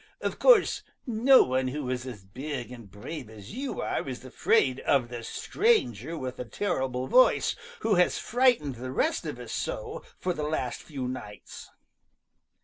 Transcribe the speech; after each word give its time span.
Of 0.19 0.39
course 0.39 0.81
no 1.05 1.43
one 1.43 1.67
who 1.67 1.87
is 1.91 2.07
as 2.07 2.23
big 2.25 2.71
and 2.71 2.89
brave 2.89 3.29
as 3.29 3.53
you 3.53 3.81
are 3.81 4.09
is 4.09 4.25
afraid 4.25 4.79
of 4.79 5.09
the 5.09 5.21
stranger 5.21 6.17
with 6.17 6.37
the 6.37 6.43
terrible 6.45 7.05
voice 7.05 7.55
who 7.81 7.93
has 8.01 8.17
frightened 8.17 8.77
the 8.77 8.89
rest 8.91 9.27
of 9.27 9.37
us 9.37 9.51
so 9.51 10.03
for 10.17 10.33
the 10.33 10.41
last 10.41 10.81
few 10.81 11.07
nights." 11.07 11.69